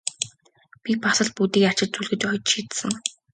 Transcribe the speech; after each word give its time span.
Би 0.83 0.91
бас 1.03 1.17
л 1.25 1.31
бүгдийг 1.35 1.65
арчиж 1.69 1.89
зүлгэж 1.91 2.21
оёж 2.29 2.43
шидсэн! 2.51 2.91